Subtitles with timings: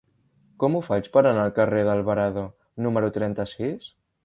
[0.63, 2.47] Com ho faig per anar al carrer d'Alvarado
[2.89, 3.95] número trenta-sis?